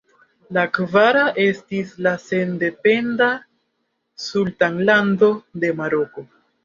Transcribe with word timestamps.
La 0.55 0.61
kvara 0.77 1.25
estis 1.43 1.91
la 2.07 2.13
sendependa 2.23 3.27
Sultanlando 4.25 5.31
de 5.65 5.71
Maroko. 5.83 6.27